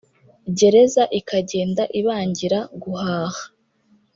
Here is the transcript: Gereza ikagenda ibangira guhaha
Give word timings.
Gereza 0.57 1.03
ikagenda 1.19 1.83
ibangira 1.99 2.59
guhaha 2.81 3.43